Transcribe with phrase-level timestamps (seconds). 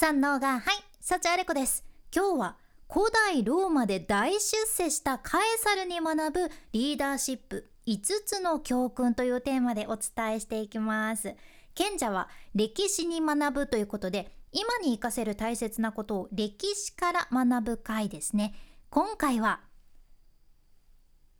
[0.00, 0.62] 三能がはい
[1.02, 1.84] 幸あれ子です。
[2.10, 2.56] 今日は
[2.88, 11.34] 古代ローマで大出世したカエサルに学ぶリーダーシップ5つの教訓というテーマでお伝えしていきます。
[11.74, 18.54] 賢者は歴史に学ぶということで今に活かせる大切なことを歴史から学ぶ回ですね。
[18.88, 19.60] 今回は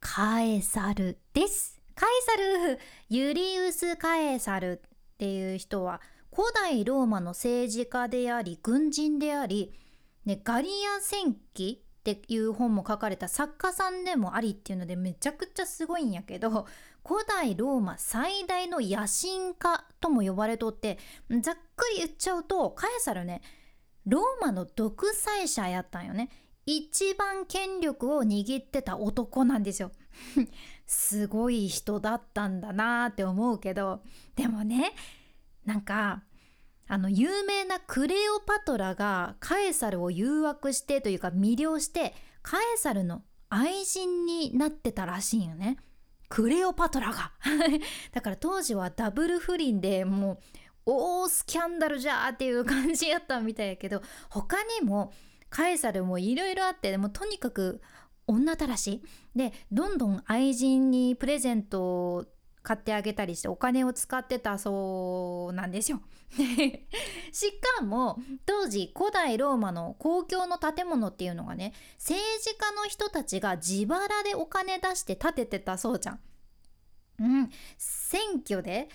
[0.01, 1.81] カエサルです。
[1.95, 2.37] カエサ
[2.69, 6.03] ルユリウス・カエサルっていう人は
[6.33, 9.73] 古代ローマの政治家であり軍人であり、
[10.25, 16.67] ね、ガリア戦記っていう本も書かれた作家さんでもありっていうのでめちゃくちゃすごいんやけど
[17.05, 20.99] 古代ローマ最大の野心家とも呼ばれとって
[21.41, 23.43] ざっくり言っちゃうとカエサルね。
[24.07, 26.31] ローマの独裁者やったんよね。
[26.67, 29.91] 一番権力を握ってた男なんですよ。
[30.87, 34.03] すごい人だったんだなーって思うけど。
[34.37, 34.93] でもね
[35.71, 36.25] なんか
[36.89, 45.77] あの有名なクレオパトラがカエサルを誘惑してというか魅了してカエサルの愛人になってたらしいよね。
[46.29, 47.31] クレオパトラが
[48.11, 50.39] だから当時はダブル不倫でもう
[50.87, 55.13] 大スキャンダルじゃーっていう感じやったみたいやけど他にも
[55.51, 57.81] カエサルもいろいろあってでもとにかく
[58.27, 59.03] 女たらし
[59.37, 62.27] でどんどん愛人にプレゼントを
[62.63, 66.01] 買ってあげたりしてお金を使ってたそうなんですよ。
[67.33, 76.21] しかも当時古代ローマの公共の建物っていうのがね政治家の人たちが自腹でお金出して建ててたそうじゃん。
[77.21, 78.89] うん、選挙で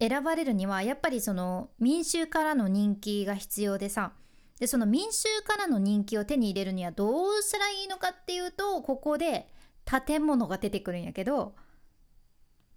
[0.00, 4.12] 選ばれるにはやっぱりその民衆からの人気が必要でさ
[4.58, 9.48] でその民衆からの人気を手に入れるにはどうしたらいいのかっていうとここで
[9.84, 11.54] 建物が出てくるんやけど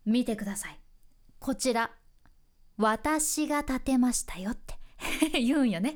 [0.06, 0.80] 見てください
[1.40, 1.92] こちら
[2.78, 4.76] 私が建てましたよって
[5.40, 5.96] 言うんよね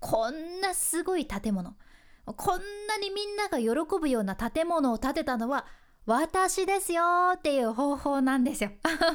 [0.00, 1.74] こんなすごい建物
[2.26, 5.66] こんなにみんなが喜ぶような建物を建てたのは
[6.06, 7.02] 私ですよ
[7.34, 8.70] っていう方法なんですよ。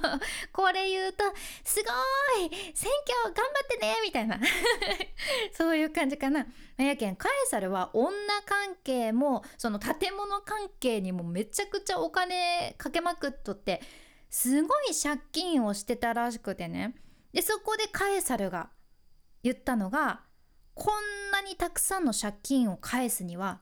[0.51, 1.23] これ言うと、
[1.63, 2.91] すごい選
[3.23, 4.39] 挙頑張ってねみたいな。
[5.53, 6.47] そういう感じかな。
[6.77, 8.11] やけん、カエサルは女
[8.43, 13.81] 関係も、その建物関係にもめちゃくちゃお金かけまくっとって、
[14.29, 16.95] すごい借金をしてたらしくてね
[17.33, 18.69] でそこでカエサルが
[19.43, 20.21] 言ったのが
[20.73, 23.61] こんなにたくさんの借金を返すには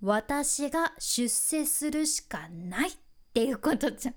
[0.00, 2.92] 私が出世するしかないっ
[3.32, 4.14] ていうことじゃん。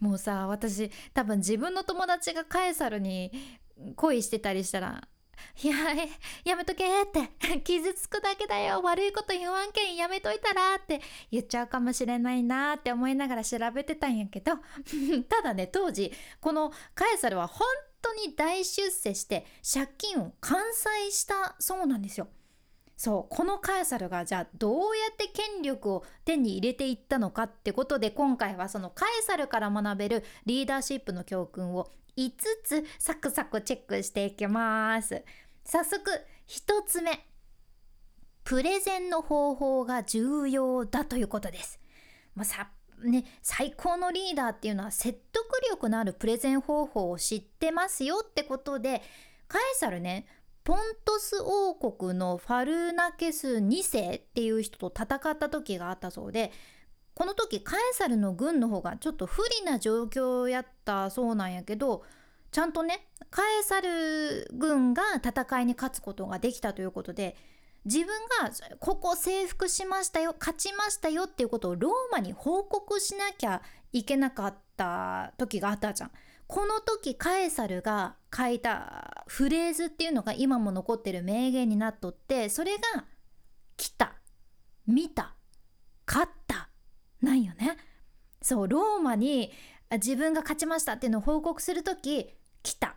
[0.00, 3.32] もうさ私多分自分の友達がカエサルに
[3.94, 5.08] 恋してたりしたら
[5.62, 5.76] いや
[6.44, 7.30] やめとけって。
[7.64, 8.80] 傷つくだけだよ。
[8.82, 11.00] 悪いこと言わんけんやめといたらって。
[11.30, 14.52] 言っちゃうかもしれないなって思いながら調べてたんやけど。
[15.28, 17.66] ただね当時このカエサルは本
[18.02, 22.28] 当に大出世して借金を完済したそうなんですよ。
[22.96, 24.80] そうこのカエサルがじゃあどうや
[25.12, 32.32] って権力を手に入れていったのかってことで今回はそのカエサルから学べるリーダーシップの教訓を5
[32.64, 35.22] つサクサクチェックしていきます。
[35.64, 36.10] 早速
[36.48, 37.26] 1つ目。
[38.46, 41.80] プレゼンの方法が重要だということです、
[42.36, 42.70] まあ、
[43.04, 49.02] ね、最高のリーダーっていうのは説得力のあるプレゼン方法を知ってますよってことで
[49.48, 50.26] カエサルね
[50.66, 56.50] ポントス王国のファルナケス2世っていう人と戦った時があったそうで
[57.14, 62.02] この時カエサルの軍の方がちょっと不利な状況やったそうなんやけど
[62.50, 67.36] ちゃんとねカエサル軍が戦いに勝つことができたということで
[67.84, 68.08] 自分
[68.42, 68.50] が
[68.80, 73.62] ここ征服しましたよ勝ちましたよっていうことをローマに報告しなきゃ
[73.92, 76.10] いけなかった時があったじゃん。
[76.46, 83.04] この時カエサルが書いたフレーズっていうのが今も残ってる名言になっとってそれが
[83.76, 84.14] 「来た」
[84.86, 85.34] 「見た」
[86.06, 86.68] 「勝った」
[87.20, 87.76] なんよね。
[88.42, 89.50] そうローマに
[89.90, 92.96] 自分が勝ちましたっていうのを報告する時来た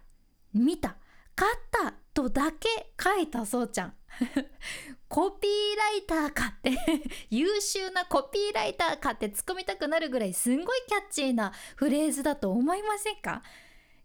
[0.53, 0.97] 見た
[1.35, 1.93] 勝った
[2.23, 3.93] とだけ書いたそうちゃん。
[5.07, 6.77] コピーライターかって
[7.29, 13.41] 優秀なコピーライターかって突っ込みたくなるぐらいすんごいキャッチーなフレーズだと思いませんか？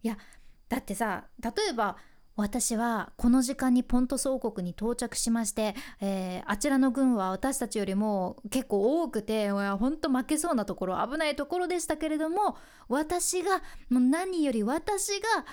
[0.02, 0.16] いや
[0.68, 1.96] だってさ例えば
[2.36, 12.56] 私はこの時間にポントス王国に到着しまして、えー、あちらの軍は私たちよりも結構多くて本当負けそうなところ危ないところでしたけれども
[12.88, 13.58] 私が
[13.88, 15.44] もう何より私が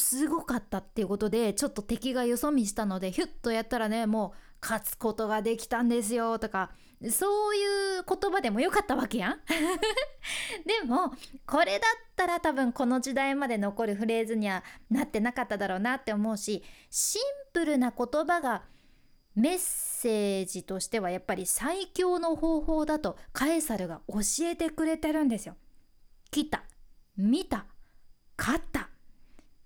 [0.00, 6.70] すごかったっていうことでちょっと敵がよそ見したのでヒュッとやったらねもう勝つことができたんですよとか
[7.10, 9.40] そういう言葉でもよかったわけやん
[10.66, 11.14] でも
[11.46, 17.22] これだったら多分この時代まで残るフレーズにはなってなかっただろうなって思うしシン
[17.54, 18.64] プルな言葉が
[19.34, 25.56] メッセージとしてはやっぱり最強の方法だとカエサルが教えてくれてるんですよ。
[26.30, 26.64] 来た
[27.16, 27.64] 見た
[28.36, 28.89] 勝った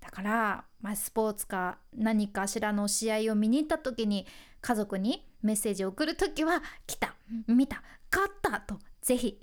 [0.05, 4.27] だから、まあ、スポーツか何かしらの試合を見に行った時に
[4.61, 7.15] 家族にメッセージを送る時は「来た
[7.47, 9.41] 見た勝った」とぜひ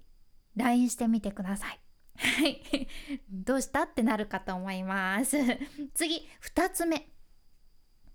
[0.55, 1.79] LINE してみてください。
[2.15, 2.87] はい。
[3.29, 5.37] どうしたってなるかと思います。
[5.95, 7.09] 次、2つ目。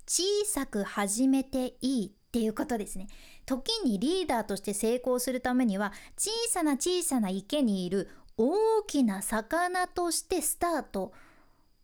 [0.07, 3.09] 小さく始めていいっていうことですね。
[3.45, 11.13] 時にリーダーとして成功するためには小さな小さな池にいる大きな魚としてスタート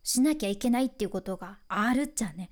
[0.02, 2.50] しなきゃいけないっていうことがあるっちゃね。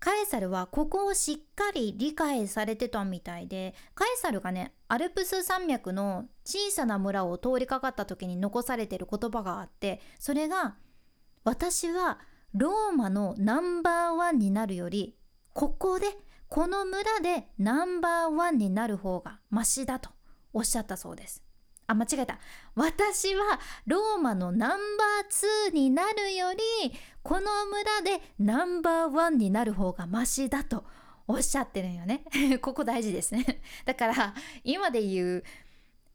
[0.00, 10.76] カエサルはここをしっかり理解されてたみたいでカエサルがねアルプス山脈の小さな村を通りかかった時に残されてる言葉があってそれが
[11.42, 12.20] 「私は
[12.54, 15.16] ローマのナンバーワンになるより
[15.52, 16.06] ここで
[16.48, 20.10] この村でナンバーワンになる方がマシだと
[20.52, 21.47] おっしゃったそうです。
[21.88, 22.38] あ、間違えた。
[22.74, 26.92] 私はローマのナンバー2になるより
[27.22, 30.84] この村でナンバーワンになる方がマシだと
[31.26, 32.24] おっしゃってるんよね。
[32.60, 33.62] ここ大事ですね。
[33.86, 35.44] だから今で言う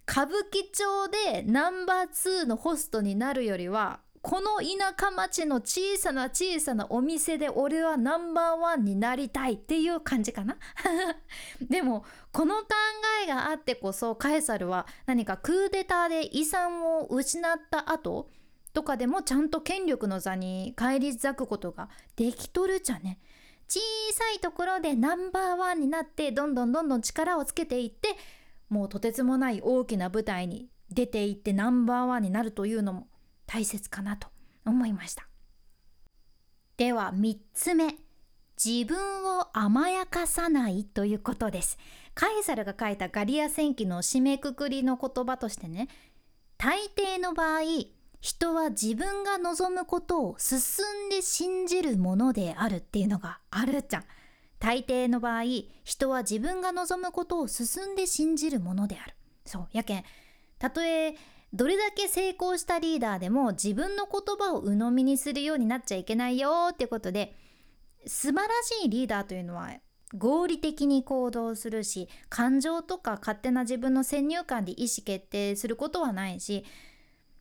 [0.07, 10.55] 歌舞伎町でナンバー2のホストになるよりはこの田舎町の小さな小さなお店で俺はナンバーワンになりたいっていう感じかな
[11.61, 12.67] でもこの考
[13.21, 18.29] えがあってこそカエサルは何かクーデターで遺産を失った後
[18.71, 23.19] とかでもちゃんと権力の座に返り咲くことができとるじゃね。
[23.67, 23.79] 小
[24.13, 28.15] さいところでナンバーワンになってどんどんどんどん力をつけていって
[28.69, 33.07] もうとてつもない大きな舞台に出ていってナンバーワンになるというのも
[33.45, 34.27] 大切かなと
[34.65, 35.27] 思いました。
[36.77, 37.95] では3つ目
[38.63, 41.77] 自分を甘やかさないということです。
[42.15, 45.87] カエサルが書いたガリア戦記の締めくくりの言葉としてね
[46.57, 47.61] 大抵の場合
[48.21, 50.61] 人は自分が望むことを進
[51.07, 54.03] んで信じるものであるっていうのがあるじゃん。
[54.59, 55.43] 大抵の場合
[55.83, 59.15] 人は自分が望むことを進んで信じるものである。
[59.45, 60.03] そうやけん
[60.57, 61.15] たとえ
[61.53, 67.35] どれだけ成功したリーダーでも自分の言葉を鵜呑みにするようになっちゃいけないよっていうことで
[68.07, 69.71] 素晴らしいリーダーというのは
[70.15, 76.65] 合理的に行動するし感情とか勝手な自分の先入観で意思決定することはないし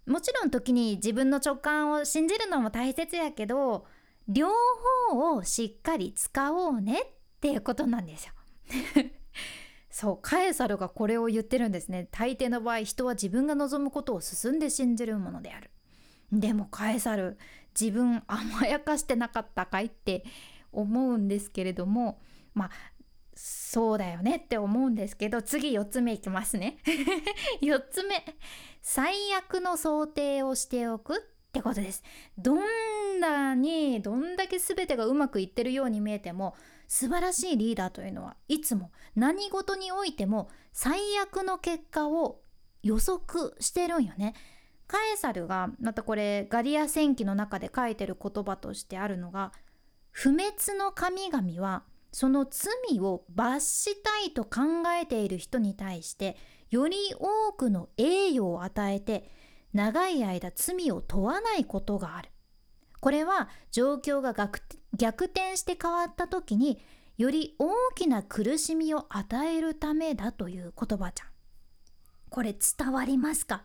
[0.06, 3.87] もちろん時に自分の直感を信じるのも大切やけど
[4.29, 4.49] 両
[5.11, 7.06] 方をしっかり使おうねっ
[7.41, 8.32] ていうことなんですよ。
[9.92, 12.08] そうカエサルがこれを言ってるんですね。
[12.10, 15.70] 大抵の場合人は自分が望むことを進んで信じるものである。
[16.32, 17.36] でもカエサル
[17.78, 20.24] 自分甘やかしてなかったかいって
[20.72, 22.22] 思うんですけれども
[22.54, 22.70] まあ
[23.34, 26.78] そうだよねって思うんですけど次4つ目いきますね。
[27.60, 28.24] 4つ目。
[28.80, 31.20] 最悪の想定をしておくっ
[31.52, 32.02] てことです。
[32.38, 36.54] どんなにどんだけ全てがうまくいってるように見えても
[36.92, 42.42] 素晴らしいリーダーというのはいつも何事においても最悪の結果を
[42.82, 44.34] 予測してるんよね。
[44.88, 49.52] カエサルがまたこれガリア戦記の中で書いてる言葉としてあるのが
[50.10, 56.37] 不滅の神々はその罪を罰したいと考えている人に対して
[56.68, 59.30] より多くの栄誉を与えて
[59.72, 62.31] 長い間罪を問わないことがある。
[63.02, 64.32] これは状況が
[64.97, 66.80] 逆転して変わった時に
[67.18, 71.28] より大きな苦しみを与えるためだという言葉じゃん。
[72.30, 73.64] これ伝わりますか？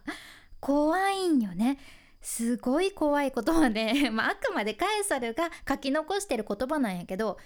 [0.60, 1.78] 怖いんよね。
[2.20, 7.38] すごい怖い言葉で、 まあ、くまでカエサルが書き残してる言葉なんやけど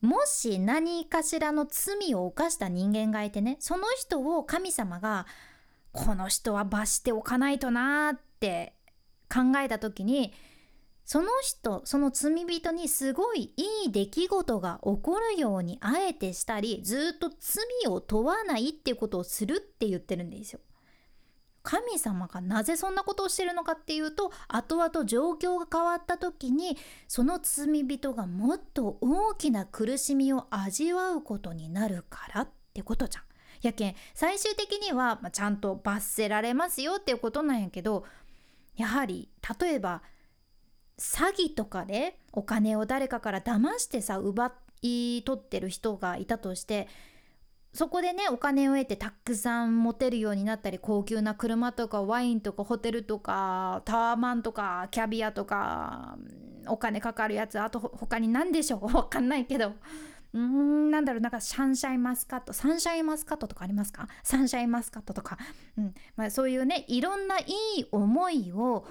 [0.00, 5.26] もし何かしらの罪を犯した人間がいてねその人を神様が
[5.92, 8.74] この人は罰しておかないとなーって
[9.32, 10.34] 考えた時に
[11.08, 20.60] その人その罪人にすごいいい出来事が起こるようにあえてしたりずっと罪を問わないっていうことをするって言ってるんですよ。
[21.62, 26.76] 神様がなぜそんなことをしてるのかっていうと後々状況が変わった時に
[27.08, 33.24] その罪人がもっと大きな苦しみを味わうことになるからってことじゃん。
[33.62, 38.04] やけん最終的には、ちゃんと罰せられますよっていうことなんやけど
[38.76, 40.02] やはり例えば
[40.98, 44.52] 詐欺とかでお金を誰かから騙してさ奪
[44.82, 46.88] い取ってる人がいたとして
[47.72, 56.16] そこでねお金を得てたくさん持てるようになったり高級な車とかワインとかホテルとかタワーマンとかキャビアとか
[56.66, 58.86] お金かかるやつあと他に何でしょう？
[58.96, 59.74] わかんないけど。
[60.34, 64.08] うーんなんだろうなんかサンシャインマスカットサンシャインマスカットとかありますか？
[64.22, 65.38] サンシャインマスカットとか、
[65.78, 65.94] うん。
[66.16, 67.44] まあ、そういうねいろんない
[67.78, 68.84] い思いを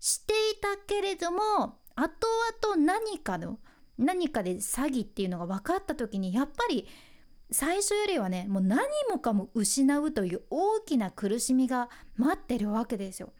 [0.00, 3.58] していたけれども後々何かの
[3.98, 6.86] 何かで詐欺っていうのが分かった時にやっぱり
[7.50, 13.32] 最初よりはねもう何もかも失うという大きな苦しみが待ってるわけですよ。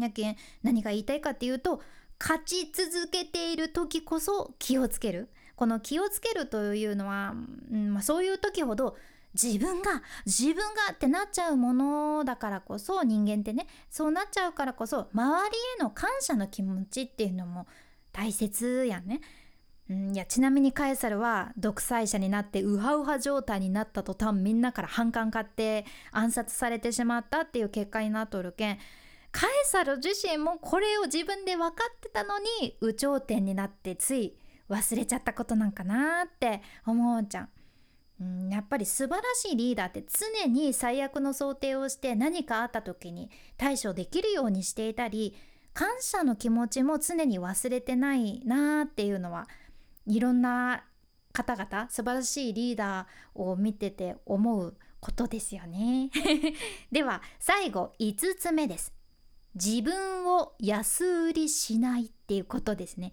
[0.00, 1.82] やけん何が言いたいかっていうと
[2.20, 7.34] 勝ち続けている時こそ気をつけるこの気をつけるというのは、
[7.70, 8.96] うんまあ、そういう時ほど
[9.34, 17.66] 自分が自分がってなっちゃうものだからこそ人間ってねそうなっちゃうからこそ周りへの感謝の気持ちっていうのも
[18.12, 19.20] 大切やね。
[19.90, 28.78] うん、いやちなみにカエサルは独裁者になってウハウハ状態になった途端みんなから反感買って暗殺されてしまったっていう結果になっとるけん
[29.30, 34.38] カエサル自身もこれを自分で分かってたのに有頂天になってつい
[34.70, 37.48] 忘れちゃったことなんかなって思うじゃん。
[38.24, 40.02] うん、やっぱり素晴らしいリーダーって
[40.42, 45.36] 常に最悪の想定をして何かあった時に対処できるようにしていたり
[45.74, 49.46] 感謝の気持ちも常に忘れてないなっていうのは
[50.06, 50.84] いろんな
[51.32, 56.10] 方々素晴らしいリーダーを見てて思うことですよね。
[56.92, 58.94] では最後5つ目です。
[59.54, 63.12] 自分を安売りしないっていうことですね。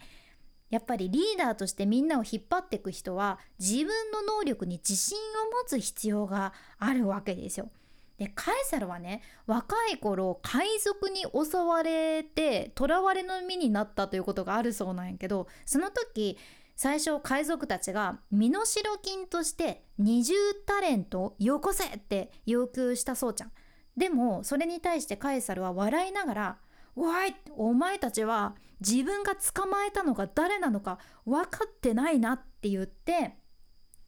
[0.72, 5.22] やっぱりリーダーとしてみんなを引っ張っていく人は自分の能力に自信を
[5.64, 7.70] 持つ必要があるわけですよ。
[8.18, 16.38] でカエサルはね若い頃海賊に襲われて囚われの身になったということがあるそうなんやけどその時
[16.76, 18.64] 最初海賊たちが身代
[19.02, 20.34] 金として20
[20.66, 23.52] タレントよこせって要求したそうちゃん。
[23.98, 26.58] でもそれに対してカエサルは笑いながら
[26.96, 33.38] 「おいお前たちは自分が捕まえたのが誰なのか分かってないな」って言って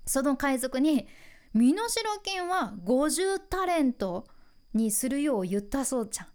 [0.05, 1.07] その海賊に
[1.53, 1.85] 身代
[2.23, 4.25] 金は50タレント
[4.73, 6.27] にするよう言ったそうじゃん。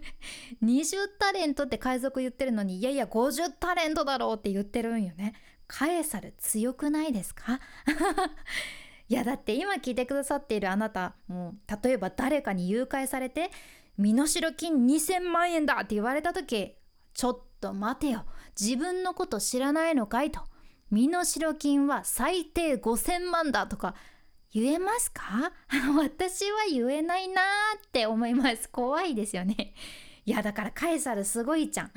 [0.64, 5.34] 20タレントって海賊言ってるのにいやいや50タレントだろうって言ってるんよね。
[5.66, 7.60] カエサル強くないですか？
[9.08, 13.50] いやだって今聞いてくださっているあなたもう例えば誰かに誘拐されて
[13.98, 16.74] 身代金2000万円だって言われた時
[17.12, 18.24] ちょっとと待てよ。
[18.60, 20.40] 自分のこと知らないのかいと。
[20.90, 23.94] 身代金は最低5000万だとか。
[24.52, 25.50] 言えますか？
[25.98, 28.68] 私は言えないなーって思います。
[28.68, 29.74] 怖いですよね。
[30.26, 31.92] いやだからカエサルすごいじゃん。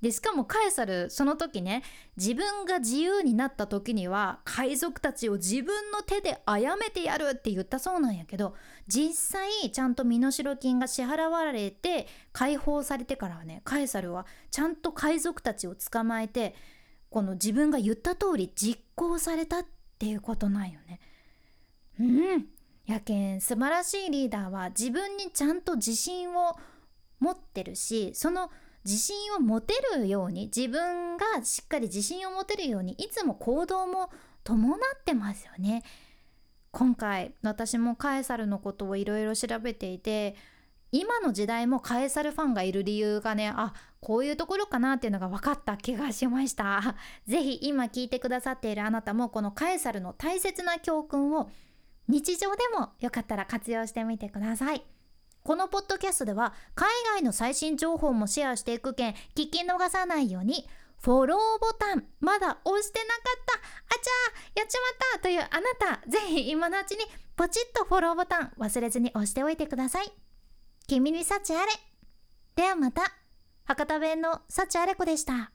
[0.00, 1.82] でしかもカエサルその時ね
[2.16, 8.54] 自分が自由になった時には海賊たちを自分の手で殺めてやるって言ったそうなんやけど
[8.86, 16.54] 実際ちゃんと身代金が支払われて解放されてからはねカエサルはちゃんと海賊たちを捕まえて
[17.10, 19.66] この自分が言った通り実行されたっ
[19.98, 21.00] ていうことなんよね。
[21.98, 22.46] うん
[22.86, 26.56] やけん素晴らしいリーダーは自分にちゃんと自信を
[27.18, 28.50] 持ってるしその
[28.84, 34.10] 自信を持てるように自分がしっかり自信を持てるようにいつも行動も
[34.44, 35.82] 伴ってますよね。
[36.70, 40.36] 今回私もカエサルのことをいろいろ調べていて
[40.92, 46.94] 今の時代もカエサルファンがいる理由がねあこういうところかなっていうのが分かった気がしました
[47.26, 51.50] 是非今聞いてくださっているあなたもこのカエサルの大切な教訓を
[52.06, 54.82] 日常でもよかったら活用してみてください
[55.42, 60.66] このポッドキャストでは海外の最新情報もシェアしていくけん聞き逃さないように
[61.00, 63.58] フォローボタンまだ押してなかった
[63.96, 65.44] あちゃーやっちまったというあ
[65.88, 67.04] なたぜひ今のうちに
[67.38, 70.10] ポチッとフォローボタン忘れずに押しておいてください。
[70.88, 71.72] 君に幸あれ。
[72.56, 73.02] ではまた。
[73.64, 75.52] 博多弁の幸あれ子でした。